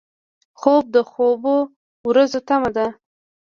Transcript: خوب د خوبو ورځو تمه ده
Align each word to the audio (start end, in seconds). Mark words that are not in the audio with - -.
خوب 0.59 0.83
د 0.95 0.97
خوبو 1.11 1.55
ورځو 2.09 2.39
تمه 2.47 2.69
ده 2.75 2.87